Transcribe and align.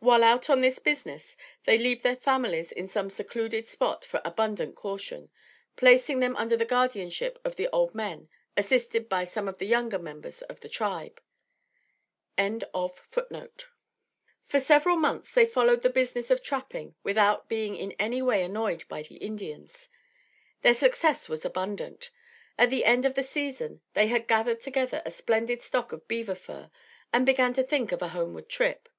While 0.00 0.22
out 0.22 0.50
on 0.50 0.60
this 0.60 0.78
business, 0.78 1.34
they 1.64 1.78
leave 1.78 2.02
their 2.02 2.14
families 2.14 2.70
in 2.72 2.88
some 2.88 3.08
secluded 3.08 3.66
spot 3.66 4.04
for 4.04 4.20
abundant 4.22 4.76
caution, 4.76 5.30
placing 5.76 6.20
them 6.20 6.36
under 6.36 6.58
the 6.58 6.66
guardianship 6.66 7.38
of 7.42 7.56
the 7.56 7.68
old 7.70 7.94
men, 7.94 8.28
assisted 8.54 9.08
by 9.08 9.24
some 9.24 9.48
of 9.48 9.56
the 9.56 9.64
younger 9.64 9.98
members 9.98 10.42
of 10.42 10.60
the 10.60 10.68
tribe.] 10.68 11.22
For 12.36 13.00
several 14.60 14.96
months 14.96 15.32
they 15.32 15.46
followed 15.46 15.80
the 15.80 15.88
business 15.88 16.30
of 16.30 16.42
trapping 16.42 16.94
without 17.02 17.48
being 17.48 17.74
in 17.74 17.92
any 17.92 18.20
way 18.20 18.42
annoyed 18.42 18.84
by 18.88 19.04
the 19.04 19.16
Indians. 19.16 19.88
Their 20.60 20.74
success 20.74 21.30
was 21.30 21.46
abundant. 21.46 22.10
At 22.58 22.68
the 22.68 22.84
end 22.84 23.06
of 23.06 23.14
the 23.14 23.22
season 23.22 23.80
they 23.94 24.08
had 24.08 24.28
gathered 24.28 24.60
together 24.60 25.00
a 25.06 25.10
splendid 25.10 25.62
stock 25.62 25.92
of 25.92 26.06
beaver 26.08 26.34
fur 26.34 26.70
and 27.10 27.24
began 27.24 27.54
to 27.54 27.64
think 27.64 27.90
of 27.90 28.02
a 28.02 28.08
homeward 28.08 28.50
trip. 28.50 28.90